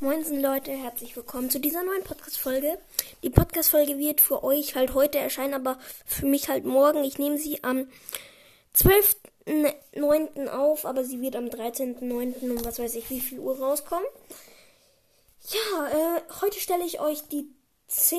[0.00, 2.78] Moinsen Leute, herzlich willkommen zu dieser neuen Podcast-Folge.
[3.22, 7.04] Die Podcast-Folge wird für euch halt heute erscheinen, aber für mich halt morgen.
[7.04, 7.86] Ich nehme sie am
[8.74, 10.48] 12.09.
[10.48, 12.50] auf, aber sie wird am 13.09.
[12.50, 14.04] um was weiß ich wie viel Uhr rauskommen.
[15.50, 17.46] Ja, äh, heute stelle ich euch die
[17.86, 18.18] 10,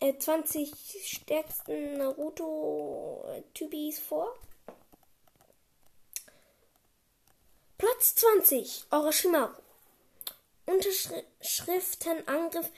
[0.00, 0.72] äh, 20
[1.04, 4.34] stärksten Naruto-Typis vor.
[7.76, 9.63] Platz 20, Orochimaru.
[10.66, 12.70] Unterschriftenangriff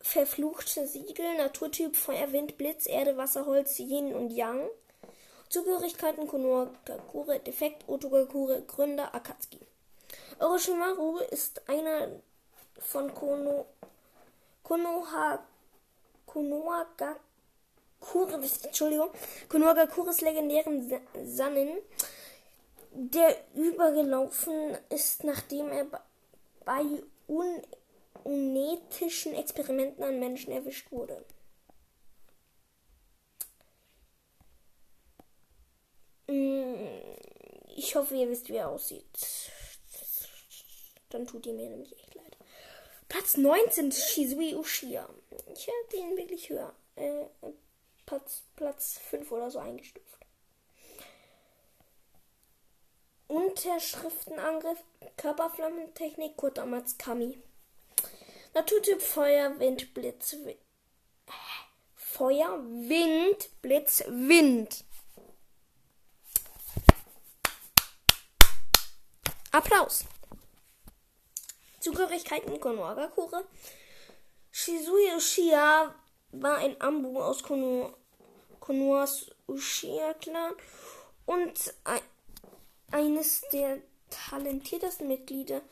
[0.00, 4.68] Verfluchte Siegel, Naturtyp Feuer, Wind, Blitz, Erde, Wasser, Holz, Yin und Yang.
[5.48, 9.60] Zugehörigkeiten Konohagakure, Defekt Otogakure, Gründer Akatsuki.
[10.40, 12.08] Orochimaru ist einer
[12.78, 13.66] von Kono,
[14.64, 15.46] Konoha,
[16.26, 17.20] Konohagakure,
[18.64, 19.10] Entschuldigung,
[19.48, 20.92] Konohagakures legendären
[21.24, 21.78] Sannen,
[22.90, 25.86] der übergelaufen ist, nachdem er
[26.64, 26.82] bei
[28.24, 31.24] unethischen Experimenten an Menschen erwischt wurde.
[36.28, 36.74] Mm,
[37.76, 39.04] ich hoffe, ihr wisst, wie er aussieht.
[41.10, 42.36] Dann tut ihr mir nämlich echt leid.
[43.08, 45.08] Platz 19 ist Shizui Ushia.
[45.54, 46.74] Ich hätte ihn wirklich höher.
[46.96, 47.26] Äh,
[48.06, 50.21] Platz, Platz 5 oder so eingestuft.
[53.32, 54.78] Unterschriftenangriff,
[55.16, 57.38] Körperflammentechnik, kurz damals Kami.
[58.52, 60.58] Naturtyp Feuer, Wind, Blitz, Wind.
[61.94, 64.84] Feuer, Wind, Blitz, Wind.
[69.50, 70.04] Applaus.
[71.80, 73.44] Zugehörigkeiten Konohagakure.
[74.50, 75.94] Shizui Ushia
[76.32, 77.96] war ein Ambu aus Kono,
[78.60, 80.52] Konohas Ushia-Clan
[81.24, 82.02] und ein
[82.92, 83.78] eines der
[84.10, 85.62] talentiertesten Mitglieder,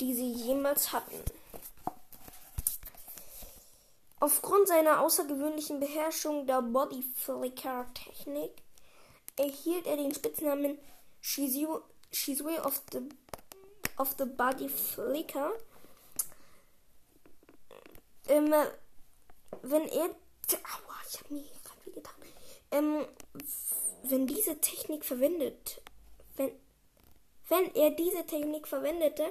[0.00, 1.22] die sie jemals hatten.
[4.20, 8.50] Aufgrund seiner außergewöhnlichen Beherrschung der Body Flicker Technik
[9.36, 10.78] erhielt er den Spitznamen
[11.20, 11.82] Shizue
[12.64, 13.08] of the,
[13.96, 15.52] of the Body Flicker.
[18.28, 18.52] Ähm,
[19.62, 20.04] wenn er.
[20.04, 22.14] Aua, ich hab mir gerade wie getan.
[22.72, 23.06] Ähm,
[24.02, 25.80] wenn diese Technik verwendet
[26.38, 26.52] wenn,
[27.48, 29.30] wenn er diese Technik verwendete,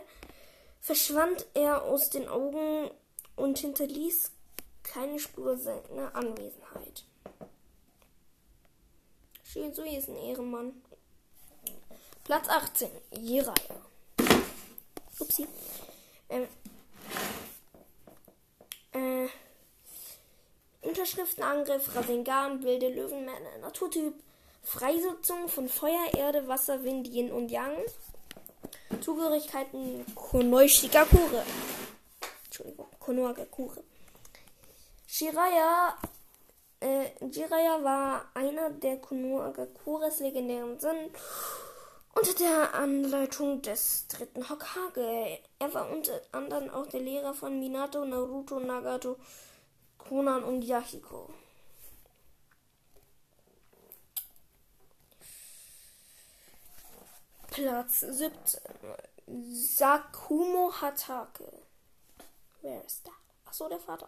[0.80, 2.92] verschwand er aus den Augen
[3.36, 4.32] und hinterließ
[4.84, 7.06] keine Spur seiner Anwesenheit.
[9.44, 10.82] Shinsui ist ein Ehrenmann.
[12.24, 13.82] Platz 18, Jiraiya.
[15.20, 15.48] Upsi.
[16.30, 16.48] Ähm,
[18.92, 19.28] äh,
[20.82, 24.14] Unterschriftenangriff, Rasengan, wilde Löwenmänner, Naturtyp,
[24.68, 27.78] Freisetzung von Feuer, Erde, Wasser, Wind, Yin und Yang.
[29.00, 31.46] Zugehörigkeiten Konoshigakure.
[32.44, 33.82] Entschuldigung, Konohagakure.
[35.08, 35.96] Shiraya,
[36.82, 41.12] äh, Jiraiya war einer der Konohagakures legendären Sönnen
[42.14, 45.40] unter der Anleitung des dritten Hokage.
[45.60, 49.16] Er war unter anderem auch der Lehrer von Minato, Naruto, Nagato,
[49.98, 51.30] Konan und Yahiko.
[57.58, 58.62] Platz 17.
[59.52, 61.52] Sakumo Hatake.
[62.62, 63.14] Wer ist that?
[63.46, 64.08] Achso, der Vater.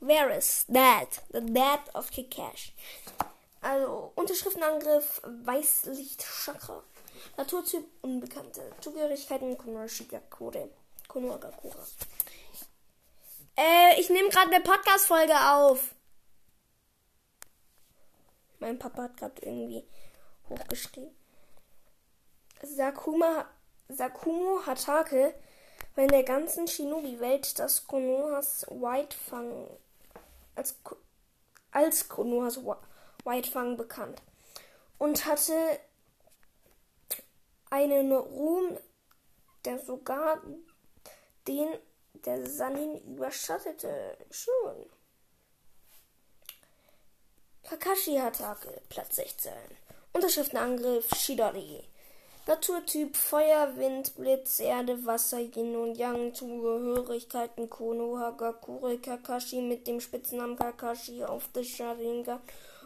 [0.00, 1.20] Where is that?
[1.32, 2.72] The dad of Kikash.
[3.60, 6.82] Also, Unterschriftenangriff, Weißlicht Chakra.
[7.36, 8.72] Naturtyp Unbekannte.
[8.80, 10.70] Zugehörigkeiten Konoshigakure.
[11.08, 11.86] Konohagakure.
[13.58, 15.94] Äh, ich nehme gerade eine Podcast-Folge auf.
[18.60, 19.84] Mein Papa hat gerade irgendwie
[20.48, 21.14] hochgeschrieben.
[22.74, 23.46] Sakuma,
[23.88, 25.34] Sakumo Hatake
[25.94, 29.68] war in der ganzen Shinobi-Welt das Konohas Whitefang
[30.54, 30.74] als,
[31.70, 32.60] als Konohas
[33.24, 34.20] Whitefang bekannt
[34.98, 35.54] und hatte
[37.70, 38.78] einen Ruhm,
[39.64, 40.42] der sogar
[41.46, 41.68] den
[42.24, 44.16] der Sanin überschattete.
[44.30, 44.90] Schon.
[47.62, 49.52] Kakashi Hatake, Platz 16.
[50.12, 51.84] Unterschriftenangriff Shidori.
[52.48, 60.00] Naturtyp Feuer, Wind, Blitz, Erde, Wasser, Yin und Yang, Zugehörigkeiten Konoha, Gakure, Kakashi mit dem
[60.00, 62.38] Spitznamen Kakashi auf der Sharingan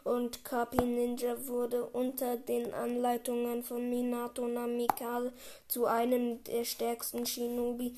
[0.05, 5.35] und Kapi Ninja wurde unter den Anleitungen von Minato Namikaze
[5.69, 7.95] zu einem der stärksten Shinobi.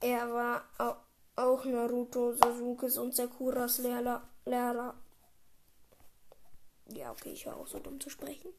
[0.00, 0.64] Er war
[1.36, 4.94] auch Naruto, Sasukes und Sakuras Lehrer.
[6.88, 8.54] Ja, okay, ich war auch so dumm zu sprechen.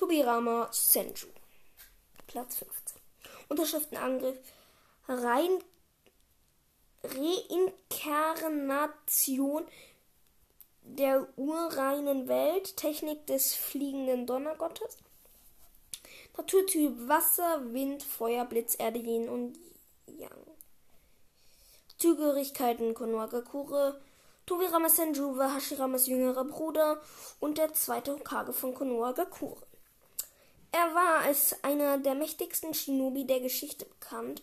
[0.00, 1.28] Tobirama Senju.
[2.26, 2.98] Platz 15.
[3.50, 4.38] Unterschriftenangriff.
[5.06, 5.62] Rein
[7.04, 9.66] Reinkarnation
[10.84, 12.78] der urreinen Welt.
[12.78, 14.96] Technik des fliegenden Donnergottes.
[16.34, 19.58] Naturtyp Wasser, Wind, Feuer, Blitz, Erde, Yin und
[20.06, 20.46] Yang.
[21.98, 24.00] Zugehörigkeiten Konohagakure,
[24.46, 27.02] Tobirama Senju war Hashiramas jüngerer Bruder
[27.38, 29.68] und der zweite Hokage von Konohagakure.
[30.72, 34.42] Er war als einer der mächtigsten Shinobi der Geschichte bekannt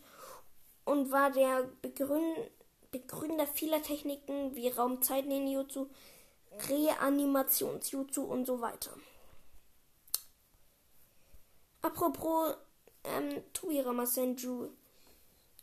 [0.84, 5.88] und war der Begründer vieler Techniken wie Raumzeit-Ninjutsu,
[6.70, 8.92] Reanimationsjutsu und so weiter.
[11.82, 12.56] Apropos
[13.04, 14.70] ähm, Tobirama Senju,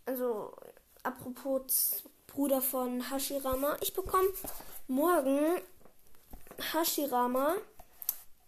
[0.06, 0.54] also
[1.02, 4.28] apropos Bruder von Hashirama, ich bekomme
[4.88, 5.60] morgen
[6.72, 7.54] Hashirama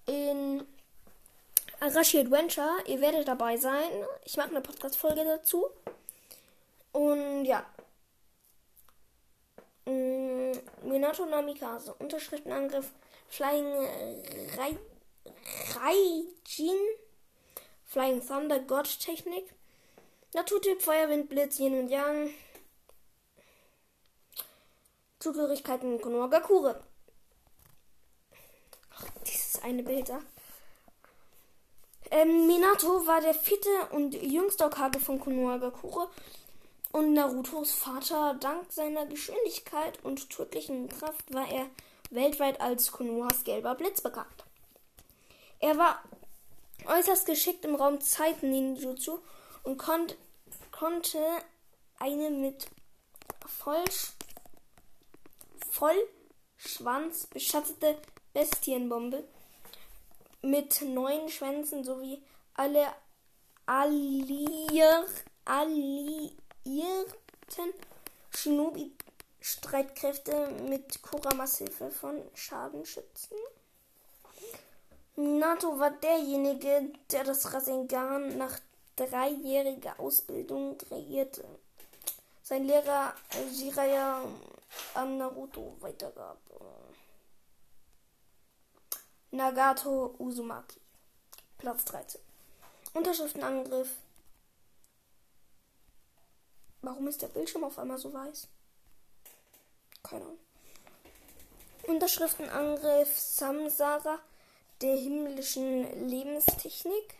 [0.06, 0.66] in
[1.80, 2.82] Arashi Adventure.
[2.86, 3.90] Ihr werdet dabei sein.
[4.24, 5.68] Ich mache eine Podcast-Folge dazu.
[6.92, 7.66] Und ja.
[9.84, 10.52] Mm,
[10.82, 11.94] Minato Namikaze.
[11.94, 12.90] Unterschriftenangriff.
[13.28, 13.66] Flying
[14.56, 14.78] Rai
[15.74, 16.78] Raijin.
[17.84, 19.52] Flying Thunder God Technik.
[20.32, 22.30] Naturtyp Feuerwind, Blitz, Yin und Yang.
[25.18, 26.82] Zugehörigkeiten Konohagakure.
[28.90, 30.20] Ach, dieses eine Bild da.
[32.10, 36.08] Ähm, Minato war der vierte und jüngste Okage von Konohagakure
[36.92, 38.36] und Narutos Vater.
[38.40, 41.66] Dank seiner Geschwindigkeit und tödlichen Kraft war er
[42.10, 44.44] weltweit als Konohas gelber Blitz bekannt.
[45.58, 46.02] Er war
[46.86, 49.18] äußerst geschickt im Raum Zeiten Ninjutsu
[49.64, 50.06] und kon
[50.70, 51.18] konnte
[51.98, 52.66] eine mit
[53.46, 54.12] Vollsch
[55.70, 57.98] Vollschwanz beschattete
[58.32, 59.24] Bestienbombe
[60.46, 62.22] mit neun Schwänzen sowie
[62.54, 62.86] alle
[63.66, 65.04] alliier,
[65.44, 66.36] alliierten
[68.32, 73.36] Shinobi-Streitkräfte mit Kuramas Hilfe von Schaden schützen.
[75.16, 78.58] Minato war derjenige, der das Rasengan nach
[78.96, 81.44] dreijähriger Ausbildung kreierte.
[82.42, 83.14] Sein Lehrer
[83.50, 84.22] Jiraiya
[84.94, 86.38] an Naruto weitergab.
[89.36, 90.80] Nagato Uzumaki.
[91.58, 92.18] Platz 13.
[92.94, 93.90] Unterschriftenangriff.
[96.80, 98.48] Warum ist der Bildschirm auf einmal so weiß?
[100.02, 100.38] Keine Ahnung.
[101.86, 104.20] Unterschriftenangriff Samsara
[104.80, 107.18] der himmlischen Lebenstechnik.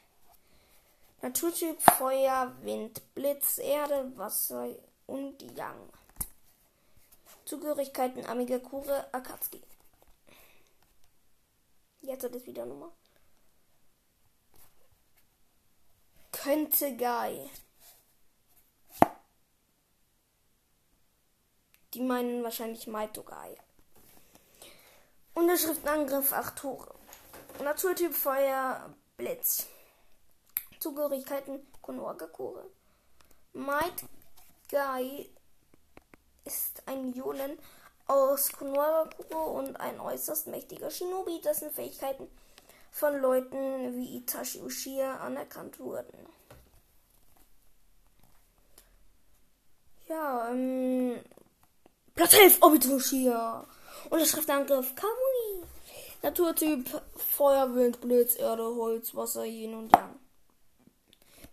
[1.21, 4.69] Naturtyp Feuer, Wind, Blitz, Erde, Wasser
[5.07, 5.91] und Yang.
[7.45, 9.61] Zugehörigkeiten Amigakure, Akatsuki.
[12.07, 12.93] Jetzt hat es wieder Nummer.
[16.31, 17.51] Könnte Guy.
[21.95, 23.57] Die meinen wahrscheinlich Maito Guy.
[25.35, 26.95] Unterschriftenangriff 8 Tore.
[27.65, 29.67] Naturtyp Feuer Blitz.
[30.79, 32.71] Zugehörigkeiten Konohagakure.
[33.53, 34.05] Might
[34.71, 35.29] Guy
[36.45, 37.59] ist ein Jonen
[38.07, 42.29] aus Konohagakure und ein äußerst mächtiger Shinobi, dessen Fähigkeiten
[42.91, 46.27] von Leuten wie Itachi Uchiha anerkannt wurden.
[50.09, 51.21] Ja, ähm,
[52.15, 53.67] Platz 11, Obito Uchiha.
[54.11, 55.67] Unterschriftangriff Kamui.
[56.23, 60.19] Naturtyp Feuer, Wind, Blitz, Erde, Holz, Wasser, Yin und Yang.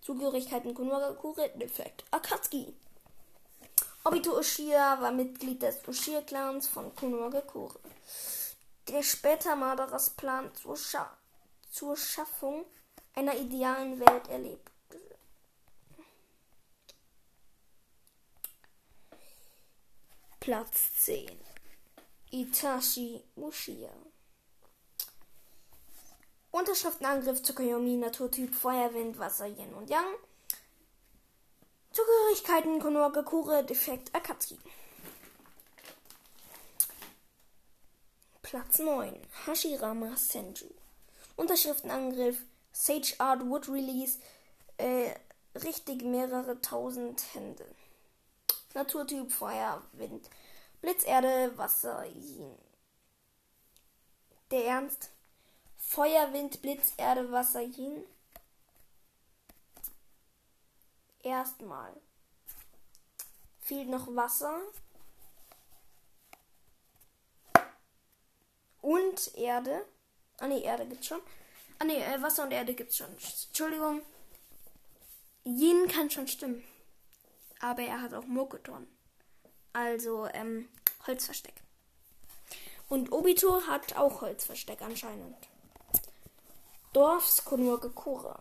[0.02, 2.74] Zugehörigkeiten Konohagakure, Defekt Akatsuki.
[4.06, 7.80] Obito Uchiha war Mitglied des Uchiha-Clans von Konohagakure,
[8.90, 11.18] der später Madaras Plan zur, Scha
[11.72, 12.66] zur Schaffung
[13.16, 14.72] einer idealen Welt erlebte.
[20.42, 21.32] Platz 10
[22.32, 23.94] Itachi Uchiha.
[26.52, 30.18] Unterschriftenangriff Tsukuyomi Naturtyp Feuerwind Wasser Yin und Yang
[31.94, 34.72] Zugehörigkeiten Konohagakure Defekt Akatsuki.
[38.42, 39.16] Platz 9.
[39.46, 40.66] Hashirama Senju.
[41.36, 44.18] Unterschriftenangriff Sage Art Wood Release.
[44.78, 45.14] Äh,
[45.54, 47.66] richtig mehrere tausend Hände.
[48.74, 50.32] Naturtyp Feuer, Wind,
[50.82, 52.58] Blitz, Erde, Wasser, Yin.
[54.50, 55.12] Der Ernst.
[55.78, 58.04] Feuer, Wind, Blitz, Erde, Wasser, Yin.
[61.24, 61.94] Erstmal
[63.62, 64.60] fehlt noch Wasser
[68.82, 69.86] und Erde.
[70.40, 71.22] Ah ne, Erde gibt's schon.
[71.80, 73.08] Ah ne, Wasser und Erde gibt's schon.
[73.48, 74.02] Entschuldigung.
[75.46, 76.64] Yin kann schon stimmen.
[77.62, 78.88] Aber er hat auch Mokoton.
[79.72, 80.68] Also, ähm,
[81.08, 81.56] Holzversteck.
[82.90, 85.38] Und Obito hat auch Holzversteck anscheinend.
[86.92, 88.40] Dorfs Konuagakura.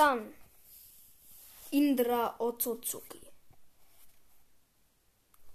[0.00, 0.34] Dann
[1.70, 3.20] Indra Otsutsuki.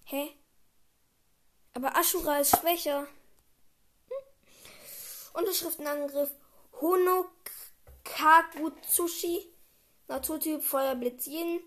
[0.04, 0.38] Hä?
[1.74, 3.08] Aber Ashura ist schwächer.
[4.08, 4.24] Hm.
[5.34, 6.32] Unterschriftenangriff
[6.80, 7.26] Hono
[8.04, 9.52] Kagutsushi.
[10.08, 11.62] Naturtyp Feuerblitz Yin.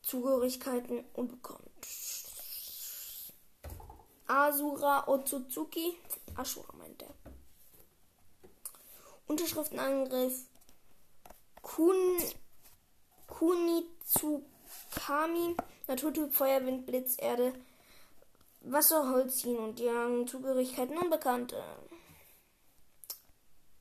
[0.00, 1.86] Zugehörigkeiten unbekannt.
[4.26, 5.98] Asura Otsutsuki.
[6.36, 7.14] Ashura meint er.
[9.26, 10.49] Unterschriftenangriff
[11.62, 11.96] Kun
[13.26, 15.56] Kunitsukami.
[15.88, 17.52] Naturtyp Feuerwind, Blitz, Erde,
[18.60, 20.28] Wasser, Holz, Yin und Yang.
[20.28, 21.62] Zugehörigkeiten unbekannte.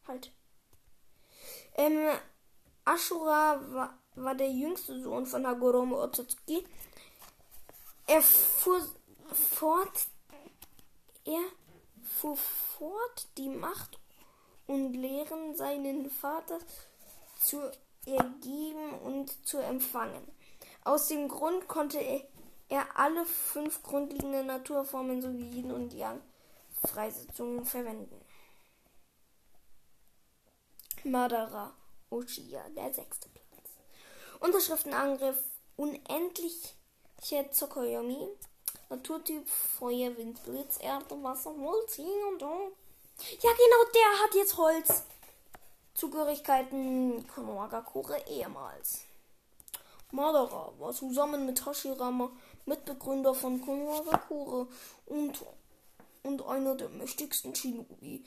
[0.08, 0.32] Halt.
[1.76, 2.10] Ähm,
[2.84, 6.66] Ashura war, war der jüngste Sohn von Hagoromo Otsutsuki.
[8.08, 8.82] Er fuhr
[9.32, 10.08] fort,
[11.26, 11.44] er
[12.02, 14.00] fuhr fort die Macht
[14.66, 16.64] und Lehren seinen Vaters
[17.40, 17.72] zu
[18.06, 20.28] ergeben und zu empfangen.
[20.84, 26.22] Aus dem Grund konnte er, alle fünf grundlegenden Naturformen sowie Yin und Yang
[26.86, 28.24] Freisetzungen verwenden.
[31.04, 31.74] Madara
[32.12, 33.72] Uchiha, der sechste Platz.
[34.40, 35.38] Unterschriftenangriff
[35.78, 36.76] Unendliche
[37.52, 38.28] Tsukuyomi.
[38.90, 42.72] Naturtyp Feuer, Wind, Blitz, Erde, Wasser, Holz, Yin und Yang.
[43.42, 45.04] Ja, genau, der hat jetzt Holz.
[46.00, 49.02] Zugehörigkeiten Konohagakure ehemals.
[50.12, 52.32] Madara war zusammen mit Hashirama
[52.66, 54.68] Mitbegründer von Konohagakure
[55.08, 55.46] und,
[56.24, 58.24] und einer der mächtigsten Shinobi,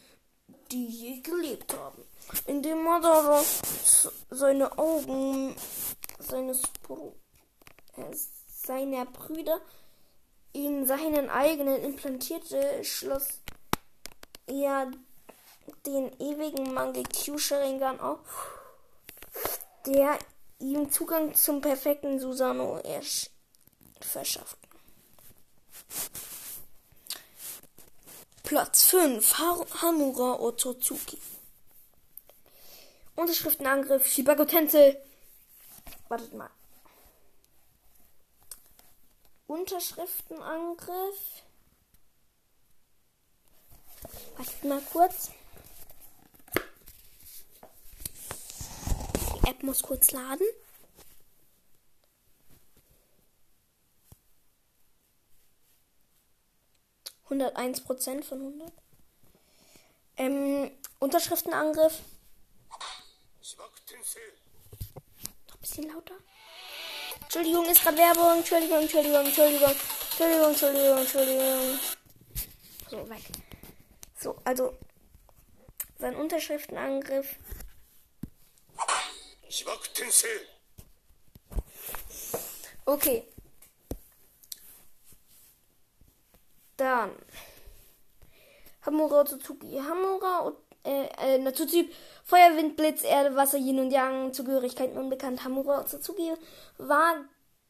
[0.71, 2.05] die je gelebt haben.
[2.47, 3.43] Indem Madara
[4.29, 5.57] seine Augen
[6.19, 6.61] seines
[7.97, 8.15] äh,
[8.49, 9.63] seiner Brüder
[10.53, 13.41] in seinen eigenen implantierte, schloss
[14.47, 14.91] er
[15.87, 18.59] den ewigen Mangekyu Sharingan auf,
[19.87, 20.19] der
[20.59, 22.81] ihm Zugang zum perfekten Susano
[24.01, 24.59] verschafft.
[28.43, 29.39] Platz 5
[29.81, 31.19] Hamura Otsutsuki.
[33.17, 34.99] Unterschriftenangriff Shibago Tensei.
[36.09, 36.51] Wartet mal.
[39.47, 41.43] Unterschriftenangriff.
[44.37, 45.31] Wartet mal kurz.
[49.47, 50.47] App muss kurz laden.
[57.29, 58.73] Hunderteins Prozent von hundert.
[60.17, 62.01] Ähm, Unterschriftenangriff.
[65.49, 66.15] Noch ein bisschen lauter.
[67.23, 68.39] Entschuldigung, ist gerade Werbung.
[68.39, 69.75] Entschuldigung, Entschuldigung, Entschuldigung.
[70.11, 71.79] Entschuldigung, Entschuldigung, Entschuldigung.
[72.91, 73.23] So, weg.
[74.19, 74.79] So, also
[75.99, 77.37] sein Unterschriftenangriff
[82.87, 83.25] Okay.
[86.79, 87.11] Dann.
[88.87, 89.79] Hamura Otsutsuki.
[89.79, 90.53] Hamura
[90.85, 91.93] äh, äh, Naturtyp
[92.25, 95.45] Feuerwind, Blitz, Erde, Wasser, Yin und Yang, Zugehörigkeiten unbekannt.
[95.45, 96.33] Hamura Otsutsuki
[96.79, 97.17] war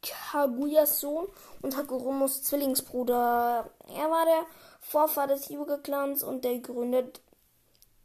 [0.03, 1.27] Kaguyas Sohn
[1.63, 3.69] und Hagurumos Zwillingsbruder.
[3.89, 4.47] Er war der
[4.81, 7.05] Vorfahr des Yuga-Clans und der Gründer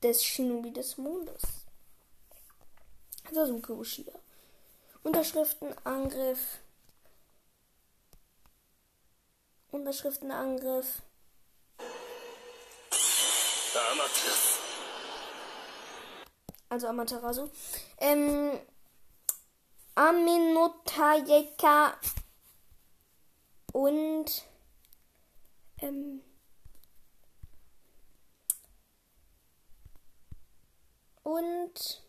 [0.01, 1.56] des Shinobi des Mondes.
[3.31, 4.13] Sasuke Ushida.
[5.03, 6.59] Unterschriftenangriff.
[9.71, 11.01] Unterschriftenangriff.
[13.91, 14.59] Amaterasu.
[16.69, 17.49] Also Amaterasu.
[17.99, 18.59] Ähm,
[19.95, 21.97] Aminotayeka
[23.73, 24.43] und
[25.81, 26.21] ähm,
[31.23, 32.06] und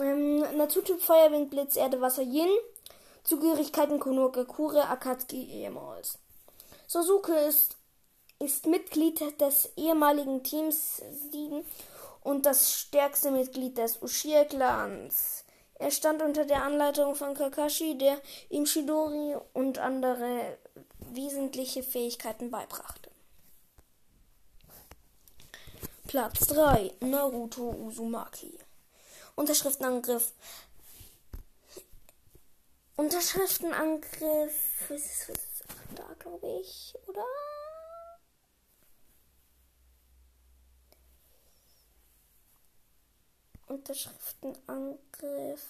[0.00, 2.48] Ähm, Naturtyp Feuerwind, Blitz, Erde, Wasser, Yin.
[3.24, 6.18] Zugehörigkeiten Konokakure, Akatsuki ehemals.
[6.88, 7.76] Sosuke ist,
[8.40, 11.00] ist Mitglied des ehemaligen Teams
[11.30, 11.64] 7
[12.22, 15.44] und das stärkste Mitglied des Ushia-Clans.
[15.74, 20.58] Er stand unter der Anleitung von Kakashi, der ihm Shidori und andere
[21.12, 23.01] wesentliche Fähigkeiten beibrachte.
[26.12, 28.58] Platz 3 Naruto Uzumaki.
[29.34, 30.34] Unterschriftenangriff
[32.96, 34.90] Unterschriftenangriff.
[34.90, 35.64] Ist, ist
[35.94, 37.24] da, glaube ich, oder?
[43.68, 45.64] Unterschriftenangriff.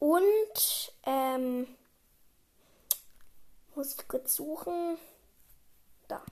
[0.00, 1.76] Und, ähm,
[3.76, 4.98] muss ich kurz suchen.
[6.08, 6.22] Da.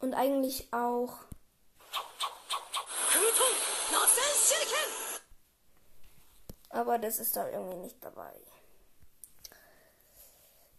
[0.00, 1.18] Und eigentlich auch.
[6.70, 8.32] Aber das ist da irgendwie nicht dabei.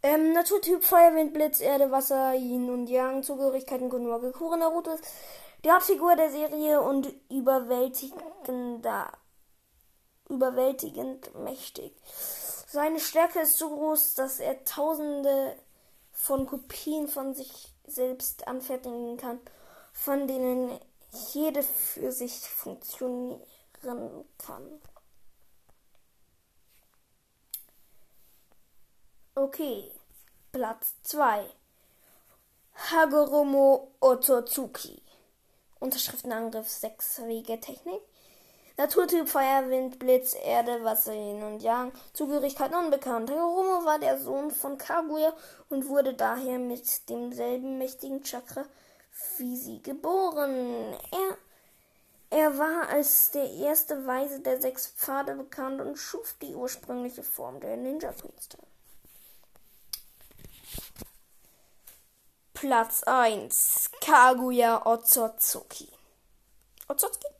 [0.03, 4.97] Ähm, Naturtyp Feuer, Wind, Blitz, Erde, Wasser, Yin und Yang, Zugehörigkeiten Konoha Kure Naruto
[5.63, 9.11] die Hauptfigur der Serie und überwältigender,
[10.27, 11.93] überwältigend mächtig.
[12.71, 15.57] Seine Stärke ist so groß, dass er tausende
[16.13, 19.41] von Kopien von sich selbst anfertigen kann,
[19.91, 20.79] von denen
[21.33, 24.81] jede für sich funktionieren kann.
[29.35, 29.91] Okay,
[30.53, 31.45] Platz 2.
[32.89, 35.01] Hagoromo Ototsuki.
[35.81, 38.01] Unterschriftenangriff 6 Wege Technik.
[38.81, 41.91] Naturtyp Feuer, Wind, Blitz, Erde, Wasser, Yin und Yang.
[42.13, 43.29] Zugehörigkeit unbekannt.
[43.29, 45.33] Hagoromo war der Sohn von Kaguya
[45.69, 48.65] und wurde daher mit demselben mächtigen Chakra
[49.37, 50.95] wie sie geboren.
[51.11, 51.37] Er,
[52.31, 57.59] er war als der erste Weise der sechs Pfade bekannt und schuf die ursprüngliche Form
[57.59, 58.57] der Ninja-Künste.
[62.55, 65.87] Platz 1 Kaguya Otsotsuki.
[66.87, 67.30] Otsotsuki?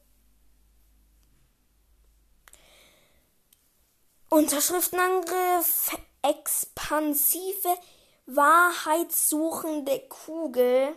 [4.33, 7.77] Unterschriftenangriff, expansive,
[8.27, 10.95] wahrheitssuchende Kugel,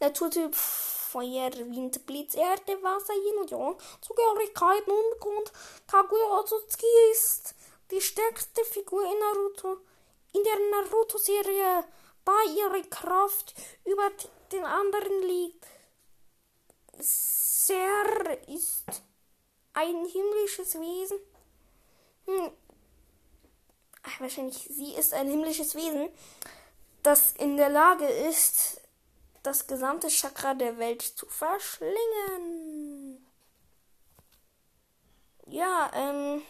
[0.00, 5.52] Naturtyp Feuer, Wind, Blitz, Erde, Wasser, Yin und Yang, Zugehörigkeit und Grund.
[5.86, 7.54] Kaguya Otsutsuki ist
[7.90, 9.76] die stärkste Figur in Naruto,
[10.32, 11.84] in der Naruto-Serie
[12.24, 14.10] da ihre Kraft über
[14.50, 15.66] den anderen liegt.
[17.00, 18.86] Ser ist
[19.74, 21.18] ein himmlisches Wesen.
[22.26, 22.50] Hm.
[24.18, 26.08] Wahrscheinlich, sie ist ein himmlisches Wesen,
[27.02, 28.80] das in der Lage ist,
[29.42, 33.26] das gesamte Chakra der Welt zu verschlingen.
[35.46, 36.42] Ja, ähm.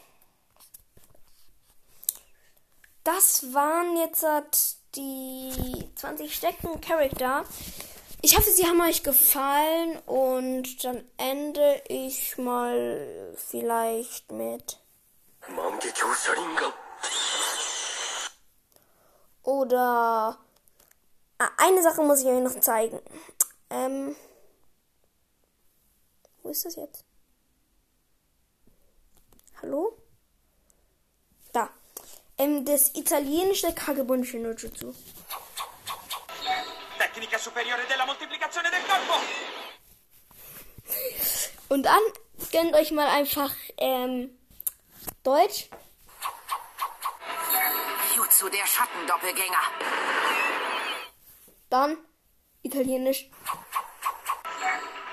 [3.05, 4.25] Das waren jetzt
[4.97, 5.53] die
[5.95, 7.45] 20 Stecken Charakter.
[8.23, 14.79] Ich hoffe, sie haben euch gefallen und dann ende ich mal vielleicht mit.
[19.43, 20.39] Oder
[21.39, 23.01] ah, eine Sache muss ich euch noch zeigen.
[23.71, 24.17] Ähm,
[26.43, 27.05] wo ist das jetzt?
[29.63, 29.97] Hallo?
[32.39, 34.95] ähm, das italienische Kagebundische no Jutsu.
[36.99, 39.15] Tecnica superiore della moltiplicazione del corpo.
[41.69, 42.03] Und dann
[42.53, 44.39] gönnt euch mal einfach ähm,
[45.27, 45.69] Deutsch.
[48.15, 49.65] Jutsu der Schattendoppelgänger.
[51.69, 51.99] Dann
[52.62, 53.29] Italienisch.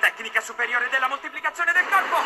[0.02, 2.17] Tecnica superiore della moltiplicazione del corpo.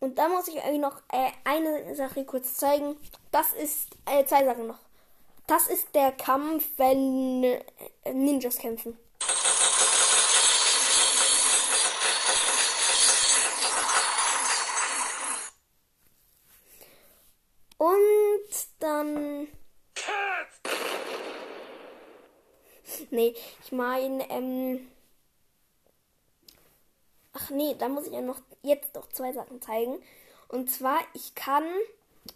[0.00, 2.96] Und da muss ich euch noch äh, eine Sache kurz zeigen.
[3.30, 4.91] Das ist, äh, zwei Sachen noch.
[5.46, 7.40] Das ist der Kampf, wenn
[8.04, 8.96] Ninjas kämpfen.
[17.76, 19.48] Und dann.
[23.10, 24.88] Nee, ich meine, ähm.
[27.32, 30.00] Ach nee, da muss ich ja noch jetzt noch zwei Sachen zeigen.
[30.48, 31.64] Und zwar, ich kann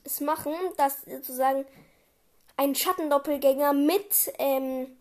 [0.04, 1.64] es machen, dass sozusagen
[2.56, 4.96] ein Schattendoppelgänger mit ähm,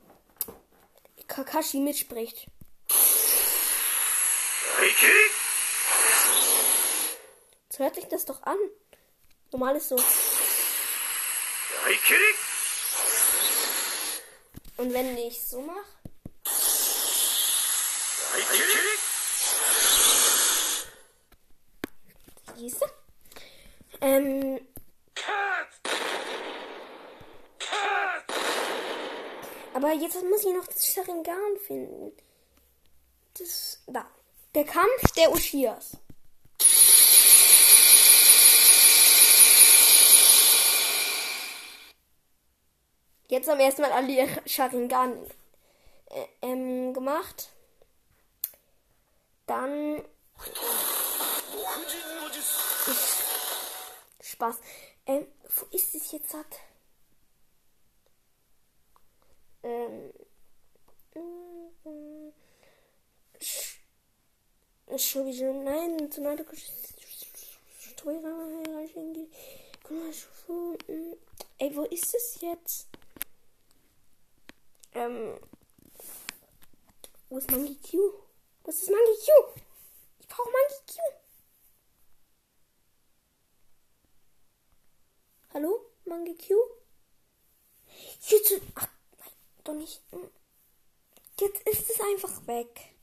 [1.28, 2.48] Kakashi mitspricht.
[7.70, 8.58] So hört sich das doch an.
[9.52, 9.96] Normal ist so.
[14.78, 15.80] Und wenn ich so mache.
[22.58, 22.86] Siehst du?
[24.02, 24.64] Ähm.
[30.01, 32.12] jetzt muss ich noch das Sharingan finden.
[33.38, 34.05] Das, da.
[34.53, 35.97] Der Kampf der Ushias.
[43.27, 45.17] Jetzt haben wir erstmal alle ihre Sharingan
[46.10, 47.49] äh, ähm, gemacht.
[49.47, 50.05] Dann.
[54.21, 54.55] Spaß.
[55.08, 55.27] Ähm,
[55.58, 56.34] wo ist es jetzt?
[56.34, 56.60] Hat?
[59.65, 60.13] Ähm.
[64.86, 66.21] Entschuldigung, nein, zu
[71.58, 72.88] Ey, wo ist es jetzt?
[74.93, 75.39] Ähm.
[77.30, 78.13] Wo ist Monkey Q?
[78.65, 79.62] Was ist Monkey Q?
[80.19, 81.01] Ich brauche Monkey Q.
[85.54, 85.91] Hallo?
[86.06, 86.54] Monkey Q?
[88.28, 88.62] Jetzt.
[88.75, 88.94] Ach, nein,
[89.67, 90.01] doch nicht.
[91.39, 92.95] Jetzt ist es einfach weg.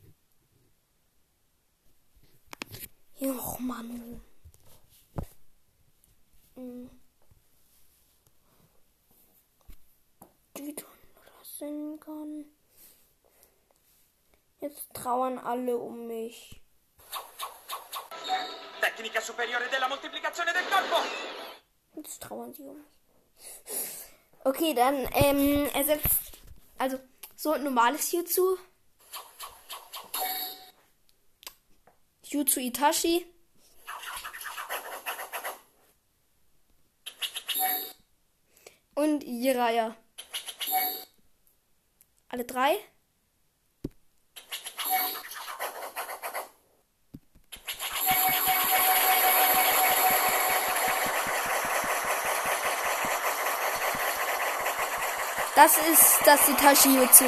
[3.21, 4.21] Och, Mann.
[6.55, 6.91] Hm.
[10.57, 10.77] Die
[11.39, 12.45] lassen kann.
[14.61, 16.61] Jetzt trauern alle um mich.
[18.81, 21.03] Tecnica superiore della moltiplicazione del corpo.
[21.97, 22.87] Jetzt trauern sie um mich.
[24.45, 26.22] Okay, dann ähm, ersetzt
[26.83, 26.99] also
[27.37, 28.59] so ein normales hierzu.
[32.25, 33.25] Jutsu Itachi.
[38.95, 39.97] Und Jiraiya.
[42.29, 42.79] Alle drei.
[55.63, 57.25] Das ist das Itachi Jutsu.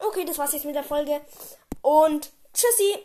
[0.00, 1.22] Okay, das war's jetzt mit der Folge.
[1.80, 2.98] Und tschüssi!